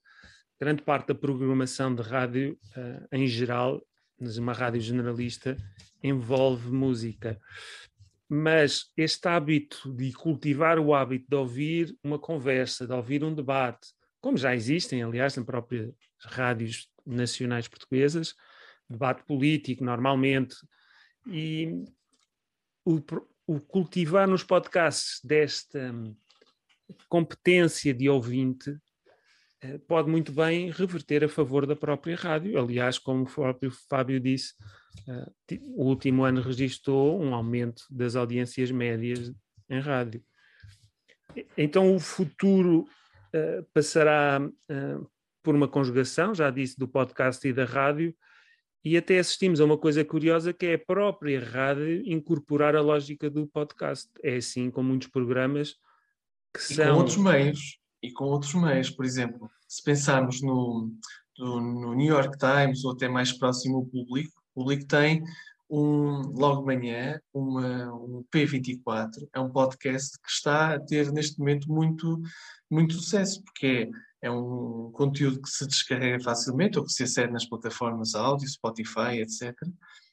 [0.60, 3.82] Grande parte da programação de rádio, uh, em geral,
[4.20, 5.58] mas uma rádio generalista,
[6.04, 7.40] envolve música
[8.34, 13.90] mas este hábito de cultivar o hábito de ouvir uma conversa, de ouvir um debate,
[14.22, 15.94] como já existem, aliás, nas próprias
[16.26, 18.36] rádios nacionais portuguesas,
[18.90, 20.56] debate político normalmente,
[21.28, 21.86] e
[22.86, 23.00] o,
[23.48, 26.16] o cultivar nos podcasts desta hum,
[27.08, 28.78] competência de ouvinte
[29.62, 32.60] eh, pode muito bem reverter a favor da própria rádio.
[32.60, 34.54] Aliás, como o próprio Fábio disse,
[35.08, 35.32] uh,
[35.76, 39.32] o último ano registrou um aumento das audiências médias
[39.70, 40.24] em rádio.
[41.56, 45.12] Então, o futuro uh, passará uh,
[45.44, 48.16] por uma conjugação, já disse, do podcast e da rádio,
[48.84, 53.30] e até assistimos a uma coisa curiosa que é a própria rádio incorporar a lógica
[53.30, 54.10] do podcast.
[54.24, 55.76] É assim com muitos programas
[56.54, 56.94] que e são.
[56.94, 58.90] Com outros meios e com outros meios.
[58.90, 60.92] Por exemplo, se pensarmos no,
[61.38, 65.24] no, no New York Times ou até mais próximo ao público, o público tem
[65.70, 71.40] um, logo de manhã uma, um P24, é um podcast que está a ter neste
[71.40, 72.20] momento muito,
[72.70, 73.90] muito sucesso, porque é,
[74.22, 79.20] é um conteúdo que se descarrega facilmente ou que se acede nas plataformas áudio, Spotify,
[79.20, 79.56] etc.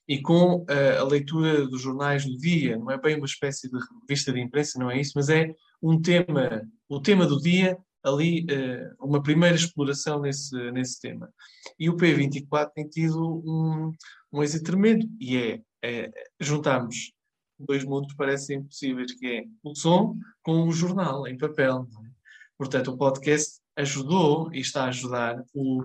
[0.07, 3.79] E com a, a leitura dos jornais do dia, não é bem uma espécie de
[4.01, 8.44] revista de imprensa, não é isso, mas é um tema, o tema do dia ali
[8.44, 11.31] uh, uma primeira exploração nesse, nesse tema.
[11.79, 13.92] E o P24 tem tido um,
[14.33, 17.12] um êxito tremendo e é, é juntarmos
[17.59, 21.87] dois mundos parecem impossíveis, que é o som com o jornal em papel.
[22.05, 22.09] É?
[22.57, 25.85] Portanto, o podcast ajudou e está a ajudar o,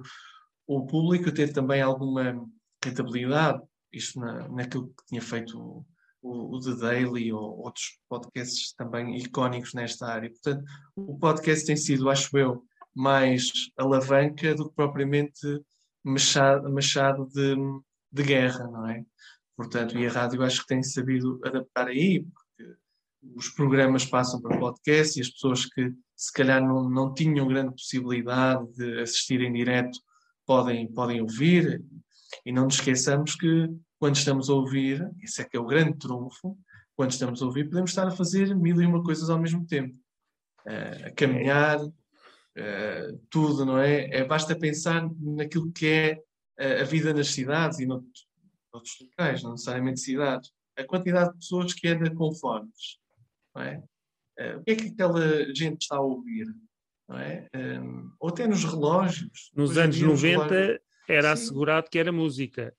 [0.68, 2.44] o público a ter também alguma
[2.84, 5.86] rentabilidade, isto na, naquilo que tinha feito
[6.22, 10.30] o, o The Daily ou outros podcasts também icónicos nesta área.
[10.30, 10.64] Portanto,
[10.96, 15.62] o podcast tem sido, acho eu, mais alavanca do que propriamente
[16.04, 17.56] machado, machado de,
[18.12, 19.06] de guerra, não é?
[19.56, 22.26] Portanto, e a rádio acho que tem sabido adaptar aí,
[23.36, 27.72] os programas passam para podcast e as pessoas que se calhar não, não tinham grande
[27.72, 29.98] possibilidade de assistir em direto
[30.46, 31.84] podem, podem ouvir.
[32.46, 35.98] E não nos esqueçamos que quando estamos a ouvir, isso é que é o grande
[35.98, 36.58] trunfo,
[36.96, 39.96] quando estamos a ouvir, podemos estar a fazer mil e uma coisas ao mesmo tempo.
[40.66, 44.10] Uh, a caminhar, uh, tudo, não é?
[44.10, 44.24] é?
[44.24, 46.22] Basta pensar naquilo que é
[46.60, 48.28] uh, a vida nas cidades e noutros,
[48.72, 50.52] noutros locais, não necessariamente cidades.
[50.78, 53.00] A quantidade de pessoas que anda com fones,
[53.56, 53.84] não é?
[54.58, 56.48] o que é que aquela gente está a ouvir?
[57.08, 57.48] Não é?
[57.56, 59.52] Um, ou até nos relógios.
[59.56, 60.80] Nos anos 90 relógios...
[61.08, 61.44] era Sim.
[61.44, 62.74] assegurado que era música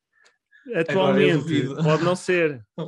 [0.72, 2.64] Atualmente, pode não ser.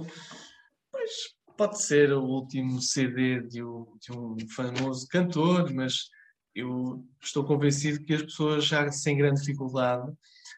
[0.90, 1.10] Pois,
[1.58, 6.08] pode ser o último CD de um, de um famoso cantor, mas
[6.54, 10.10] eu estou convencido que as pessoas já sem grande dificuldade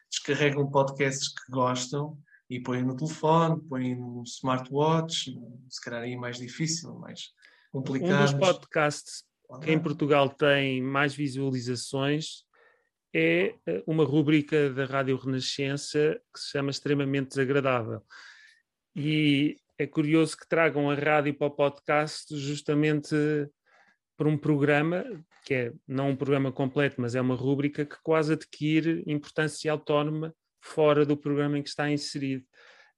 [0.09, 2.17] descarregam podcasts que gostam
[2.49, 5.37] e põem no telefone, põem no smartwatch,
[5.69, 7.31] se calhar aí é mais difícil, mais
[7.71, 8.21] complicado.
[8.21, 9.23] Um dos podcasts
[9.61, 12.43] que em Portugal tem mais visualizações
[13.13, 18.03] é eh, uma rubrica da Rádio Renascença que se chama Extremamente Desagradável.
[18.95, 23.15] E é curioso que tragam a rádio para o podcast justamente
[24.17, 25.05] por um programa,
[25.45, 30.35] que é não um programa completo, mas é uma rúbrica que quase adquire importância autónoma
[30.61, 32.45] fora do programa em que está inserido.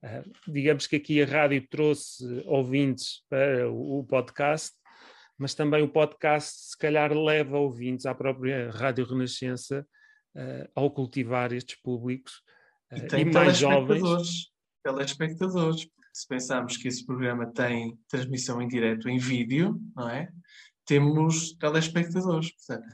[0.04, 4.76] Uh, digamos que aqui a rádio trouxe ouvintes para o podcast,
[5.38, 9.86] mas também o podcast se calhar leva ouvintes à própria Rádio Renascença
[10.36, 12.42] uh, ao cultivar estes públicos
[12.92, 14.50] uh, e, tem e mais jovens.
[14.84, 15.88] Telespectadores.
[16.12, 20.30] Se pensarmos que esse programa tem transmissão em direto em vídeo, não é?
[20.86, 22.52] Temos telespectadores.
[22.52, 22.88] Portanto,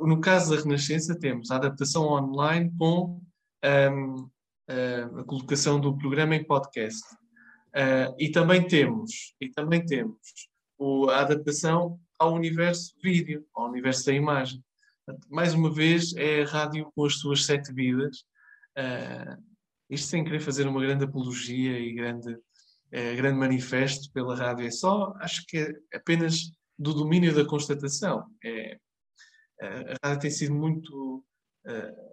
[0.00, 3.22] no caso da Renascença, temos a adaptação online com
[3.64, 4.22] um,
[4.70, 7.02] uh, a colocação do programa em podcast.
[7.74, 10.18] Uh, e também temos, e também temos
[10.78, 14.62] o, a adaptação ao universo vídeo, ao universo da imagem.
[15.28, 18.18] Mais uma vez, é a rádio com as suas sete vidas.
[18.78, 19.42] Uh,
[19.90, 24.70] isto sem querer fazer uma grande apologia e grande, uh, grande manifesto pela rádio, é
[24.70, 28.26] só, acho que é apenas do domínio da constatação.
[28.44, 28.78] É,
[29.60, 31.24] a rádio tem sido muito uh,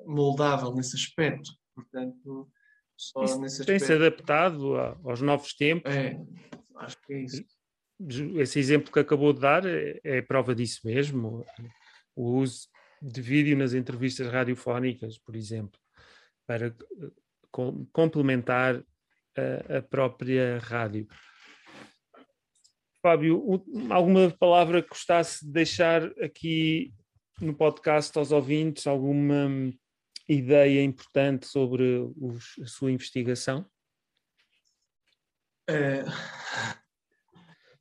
[0.06, 1.52] moldável nesse aspecto.
[1.76, 2.50] Portanto,
[2.98, 3.80] só isso nesse aspecto.
[3.80, 5.94] Tem-se adaptado aos novos tempos.
[5.94, 6.20] É,
[6.78, 7.44] acho que é isso.
[8.38, 11.46] Esse exemplo que acabou de dar é, é prova disso mesmo.
[12.16, 12.68] O uso
[13.02, 15.80] de vídeo nas entrevistas radiofónicas, por exemplo,
[16.46, 16.74] para eh,
[17.92, 18.84] complementar
[19.38, 21.08] a, a própria rádio.
[23.02, 26.94] Fábio, alguma palavra que gostasse de deixar aqui
[27.42, 29.74] no podcast aos ouvintes alguma hum,
[30.28, 31.84] ideia importante sobre
[32.18, 33.66] os, a sua investigação?
[35.70, 36.04] É...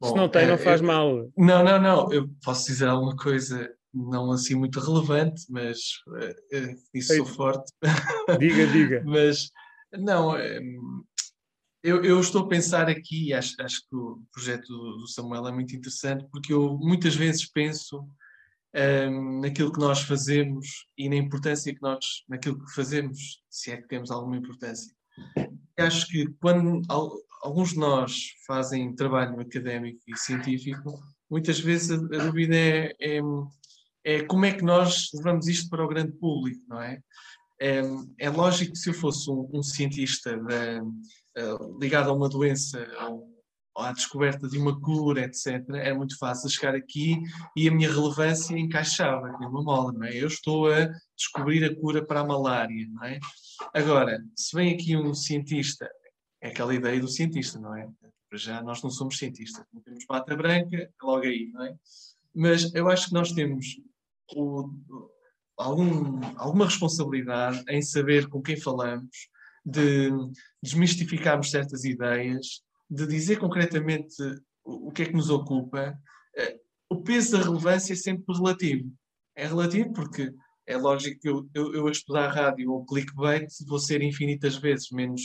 [0.01, 1.29] Bom, Se não tem, é, não faz mal.
[1.37, 2.13] Não, não, não.
[2.13, 7.73] Eu posso dizer alguma coisa não assim muito relevante, mas uh, isso sou forte.
[8.39, 9.03] Diga, diga.
[9.07, 9.51] mas
[9.93, 10.37] não,
[11.83, 15.75] eu, eu, estou a pensar aqui, acho, acho que o projeto do Samuel é muito
[15.75, 18.07] interessante, porque eu muitas vezes penso
[19.41, 23.89] naquilo que nós fazemos e na importância que nós, naquilo que fazemos, se é que
[23.89, 24.95] temos alguma importância.
[25.77, 26.83] Acho que quando
[27.43, 33.21] alguns de nós fazem trabalho académico e científico, muitas vezes a, dúvida é, é,
[34.05, 37.01] é, como é que nós levamos isto para o grande público, não é?
[37.61, 37.83] É,
[38.19, 43.11] é lógico que se eu fosse um, um cientista uh, ligado a uma doença, a
[43.11, 43.38] um
[43.79, 47.17] à descoberta de uma cura, etc., é muito fácil chegar aqui
[47.57, 50.17] e a minha relevância encaixava aqui uma mola, não é?
[50.17, 53.19] Eu estou a descobrir a cura para a malária, não é?
[53.73, 55.89] Agora, se vem aqui um cientista,
[56.41, 57.89] é aquela ideia do cientista, não é?
[58.33, 61.75] Já nós não somos cientistas, não temos bata branca, logo aí, não é?
[62.35, 63.81] Mas eu acho que nós temos
[64.35, 64.71] o,
[65.57, 69.29] algum, alguma responsabilidade em saber com quem falamos,
[69.65, 70.11] de
[70.63, 74.17] desmistificarmos certas ideias, de dizer concretamente
[74.65, 75.99] o, que é que nos ocupa,
[76.37, 76.59] eh,
[76.91, 78.93] o peso da relevância é sempre relativo.
[79.37, 80.33] É relativo porque
[80.67, 84.91] é lógico que eu, eu, eu a estudar rádio ou clickbait vou ser infinitas vezes
[84.91, 85.23] menos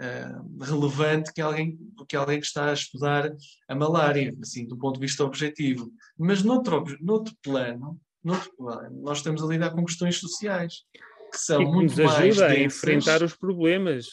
[0.00, 3.30] uh, relevante que alguém, que alguém que está a estudar
[3.68, 5.92] a malária, assim, do ponto de vista objetivo.
[6.18, 10.84] Mas noutro, noutro plano, noutro plano, nós estamos a lidar com questões sociais
[11.30, 14.06] que são e que muito nos ajuda a enfrentar os problemas.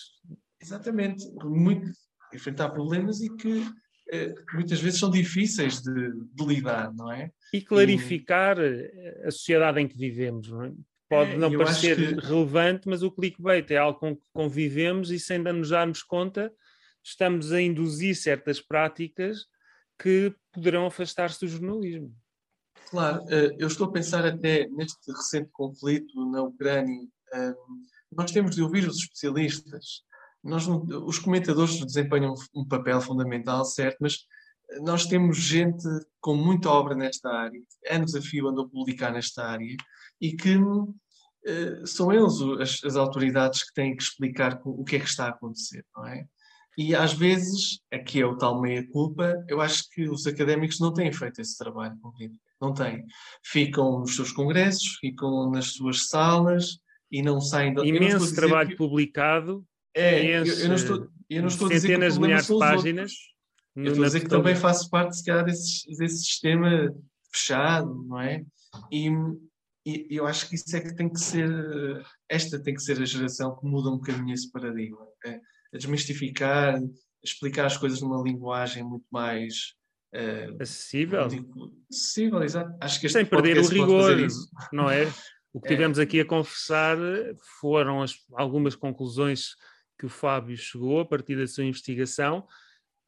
[0.62, 1.90] Exatamente, muito,
[2.36, 3.66] enfrentar problemas e que
[4.12, 7.32] eh, muitas vezes são difíceis de, de, lidar, não é?
[7.54, 9.24] E clarificar e...
[9.26, 10.74] a sociedade em que vivemos, não é?
[11.10, 12.26] Pode é, não parecer que...
[12.26, 16.52] relevante, mas o clickbait é algo com que convivemos e sem nos darmos conta,
[17.04, 19.46] estamos a induzir certas práticas
[20.00, 22.14] que poderão afastar-se do jornalismo.
[22.90, 27.54] Claro, eh, eu estou a pensar até neste recente conflito na Ucrânia, eh,
[28.12, 30.04] nós temos de ouvir os especialistas,
[30.46, 34.20] nós não, os comentadores desempenham um papel fundamental, certo, mas
[34.82, 35.88] nós temos gente
[36.22, 39.76] com muita obra nesta área, anos a fio andam a publicar nesta área,
[40.22, 45.00] e que uh, são eles as, as, autoridades que têm que explicar o que é
[45.00, 46.26] que está a acontecer, não é?
[46.78, 51.12] E às vezes, aqui é o tal meia-culpa, eu acho que os académicos não têm
[51.12, 51.98] feito esse trabalho
[52.62, 53.06] não têm.
[53.44, 56.78] Ficam nos seus congressos, ficam nas suas salas
[57.10, 57.74] e não saem...
[57.78, 58.76] Imenso trabalho que...
[58.76, 59.66] publicado
[59.96, 63.14] É, eu, eu, não estou, eu não estou a dizer que o problema são páginas.
[63.76, 66.94] Eu estou a dizer que também faço parte, se calhar, desse, desse sistema
[67.32, 68.44] fechado, não é?
[68.92, 69.10] E,
[69.86, 71.50] e eu acho que isso é que tem que ser,
[72.30, 75.06] esta tem que ser a geração que muda um bocadinho esse paradigma.
[75.26, 75.40] É,
[75.74, 76.80] a desmistificar,
[77.24, 79.74] explicar as coisas numa linguagem muito mais
[80.14, 81.28] uh, acessível.
[81.90, 82.78] acessível, exato.
[82.82, 84.16] Acho que Sem perder o rigor,
[84.72, 85.06] não é?
[85.54, 85.72] O que é.
[85.72, 86.98] tivemos aqui a conversar
[87.60, 89.56] foram as, algumas conclusões
[89.98, 92.48] que o Fábio chegou a partir da sua investigação,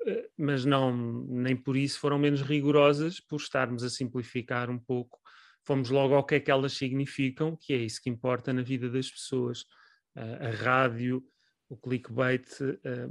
[0.06, 0.96] eh, mas não
[1.28, 5.20] nem por isso foram menos rigorosas por estarmos a simplificar um pouco.
[5.64, 8.90] Fomos logo ao que é que elas significam, que é isso que importa na vida
[8.90, 9.66] das pessoas.
[10.16, 11.24] A rádio,
[11.70, 13.10] o clickbait, eh,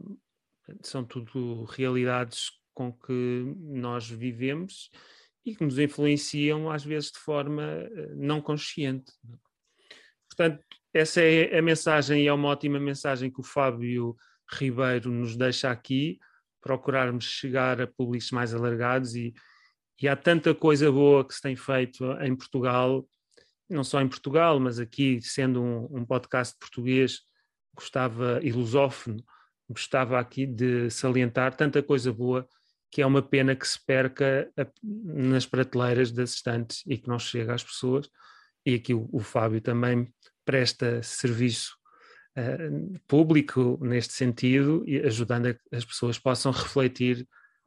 [0.83, 4.91] são tudo realidades com que nós vivemos
[5.45, 9.13] e que nos influenciam às vezes de forma eh, não consciente.
[10.37, 10.63] Portanto,
[10.93, 14.17] essa é a mensagem e é uma ótima mensagem que o Fábio
[14.51, 16.19] Ribeiro nos deixa aqui,
[16.61, 19.35] procurarmos chegar a públicos mais alargados e,
[20.01, 23.09] e há tanta coisa boa que se tem feito em Portugal,
[23.69, 27.21] não só em Portugal, mas aqui, sendo um, um podcast português,
[27.75, 29.25] gostava, e lusófono,
[29.69, 32.47] gostava aqui de salientar tanta coisa boa
[32.91, 34.51] que é uma pena que se perca
[34.83, 38.09] nas prateleiras das estantes e que não chega às pessoas.
[38.67, 40.13] E aqui o, o Fábio também
[40.45, 41.77] presta serviço
[42.37, 47.27] uh, público neste sentido, e ajudando a que as pessoas possam refletir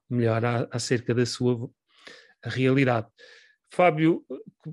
[0.10, 1.70] melhor a, acerca da sua
[2.44, 3.08] realidade.
[3.72, 4.26] Fábio,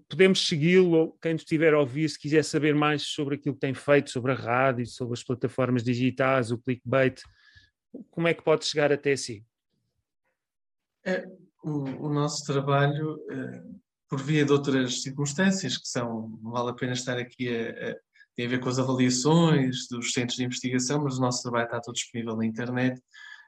[0.09, 4.11] podemos segui-lo, quem estiver a ouvir, se quiser saber mais sobre aquilo que tem feito,
[4.11, 7.21] sobre a rádio, sobre as plataformas digitais, o clickbait,
[8.11, 9.45] como é que pode chegar até si?
[11.05, 11.27] É,
[11.63, 13.63] o, o, nosso trabalho, é,
[14.09, 17.97] por via de outras circunstâncias, que são, não vale a pena estar aqui a, a
[18.37, 21.81] tem a ver com as avaliações dos centros de investigação, mas o nosso trabalho está
[21.81, 23.01] todo disponível na internet.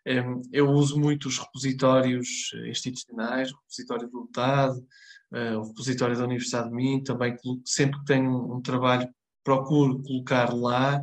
[0.06, 4.86] É, eu uso muito os repositórios institucionais, o repositório do Estado,
[5.34, 7.36] é, o repositório da Universidade de Minho, também
[7.66, 9.06] sempre que tenho um trabalho
[9.44, 11.02] procuro colocar lá.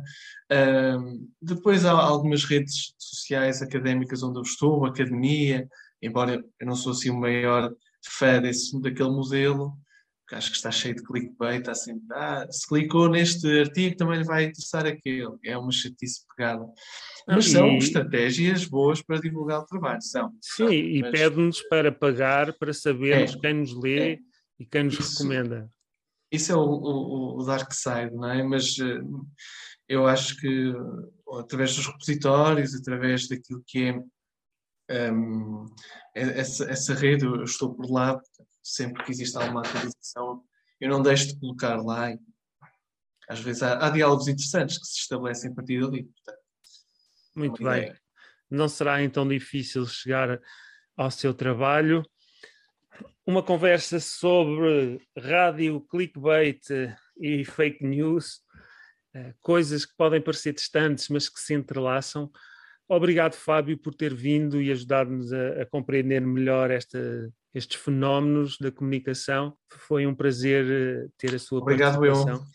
[1.42, 5.68] depois há algumas redes sociais académicas onde eu estou, academia,
[6.00, 7.74] embora eu não sou assim o maior
[8.10, 9.76] fã desse, daquele modelo,
[10.26, 14.18] porque acho que está cheio de clickbait, está sempre, ah, se clicou neste artigo também
[14.18, 15.36] lhe vai interessar aquele.
[15.44, 16.66] É uma chatice pegada.
[17.28, 17.78] Mas são e...
[17.78, 20.32] estratégias boas para divulgar o trabalho, são.
[20.40, 21.12] Sim, e mas...
[21.12, 24.18] pede-nos para pagar, para sabermos é, quem nos lê é.
[24.58, 25.70] e quem nos isso, recomenda.
[26.32, 28.42] Isso é o, o, o, dark side, não é?
[28.42, 29.26] Mas uh,
[29.88, 30.74] eu acho que
[31.38, 34.00] através dos repositórios, através daquilo que é
[34.90, 35.66] um,
[36.14, 38.20] essa, essa rede, eu estou por lá,
[38.62, 40.42] sempre que existe alguma atualização,
[40.80, 42.12] eu não deixo de colocar lá.
[42.12, 42.18] E,
[43.28, 46.04] às vezes há, há, diálogos interessantes que se estabelecem a partir dali.
[46.04, 46.42] Portanto,
[47.34, 47.82] Muito bem.
[47.82, 48.00] Ideia.
[48.48, 50.40] Não será então difícil chegar
[50.96, 52.02] ao seu trabalho.
[53.26, 56.62] Uma conversa sobre rádio, clickbait
[57.20, 58.40] e fake news,
[59.12, 62.30] eh, coisas que podem parecer distantes, mas que se entrelaçam.
[62.88, 66.98] Obrigado, Fábio, por ter vindo e ajudar-nos a, a, compreender melhor esta,
[67.52, 69.56] estes fenómenos da comunicação.
[69.72, 72.46] Foi um prazer eh, ter a sua Obrigado, participação.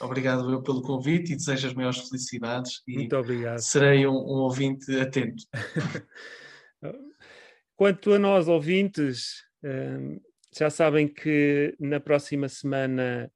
[0.00, 0.06] Eu.
[0.06, 2.82] Obrigado eu pelo convite e desejo as maiores felicidades.
[2.86, 3.58] Muito obrigado.
[3.60, 5.42] Serei um, um ouvinte atento.
[7.74, 10.18] Quanto a nós, ouvintes, eh,
[10.54, 13.32] já sabem que na próxima semana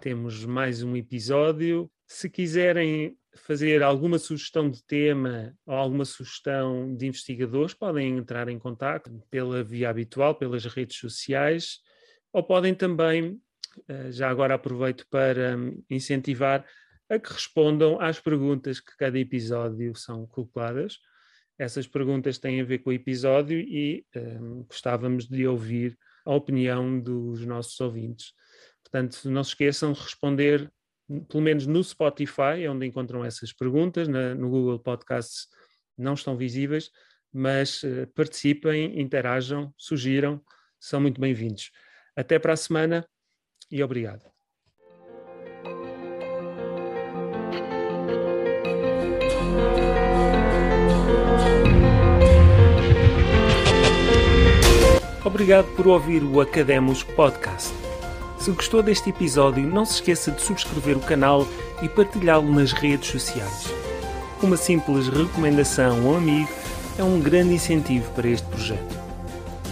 [0.00, 1.90] temos mais um episódio.
[2.06, 8.58] Se quiserem fazer alguma sugestão de tema ou alguma sugestão de investigadores, podem entrar em
[8.58, 11.78] contato pela via habitual, pelas redes sociais,
[12.32, 13.40] ou podem também,
[13.88, 16.64] eh, já agora aproveito para hum, incentivar
[17.08, 20.98] a que respondam às perguntas que cada episódio são colocadas.
[21.58, 27.00] Essas perguntas têm a ver com o episódio e um, gostávamos de ouvir a opinião
[27.00, 28.32] dos nossos ouvintes.
[28.82, 30.70] Portanto, não se esqueçam de responder
[31.28, 35.46] pelo menos no Spotify, é onde encontram essas perguntas, na, no Google Podcasts
[35.96, 36.90] não estão visíveis,
[37.32, 40.42] mas uh, participem, interajam, sugiram,
[40.78, 41.70] são muito bem-vindos.
[42.14, 43.06] Até para a semana
[43.70, 44.24] e obrigado.
[55.24, 57.85] Obrigado por ouvir o Academos Podcast.
[58.46, 61.44] Se gostou deste episódio, não se esqueça de subscrever o canal
[61.82, 63.74] e partilhá-lo nas redes sociais.
[64.40, 66.48] Uma simples recomendação ou amigo
[66.96, 68.96] é um grande incentivo para este projeto.